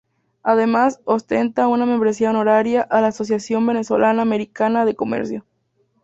[0.41, 5.45] Además ostenta una membresía honoraria a la Asociación Venezolana-Americana de comercio.